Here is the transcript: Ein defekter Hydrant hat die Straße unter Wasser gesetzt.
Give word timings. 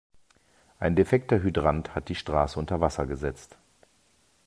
Ein 0.79 0.95
defekter 0.95 1.43
Hydrant 1.43 1.93
hat 1.93 2.09
die 2.09 2.15
Straße 2.15 2.57
unter 2.59 2.81
Wasser 2.81 3.05
gesetzt. 3.05 3.59